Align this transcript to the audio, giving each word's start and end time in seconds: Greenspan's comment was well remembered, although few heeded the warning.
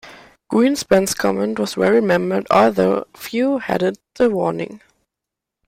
Greenspan's 0.51 1.13
comment 1.13 1.59
was 1.59 1.77
well 1.77 1.91
remembered, 1.91 2.47
although 2.49 3.05
few 3.15 3.59
heeded 3.59 3.99
the 4.15 4.31
warning. 4.31 4.81